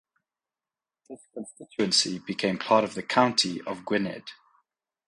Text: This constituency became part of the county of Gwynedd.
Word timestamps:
This 1.07 1.27
constituency 1.31 2.17
became 2.17 2.57
part 2.57 2.83
of 2.83 2.95
the 2.95 3.03
county 3.03 3.61
of 3.67 3.85
Gwynedd. 3.85 4.29